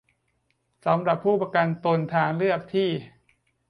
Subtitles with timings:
[0.85, 2.89] สำหรับผู้ประกันตนทางเลือกที่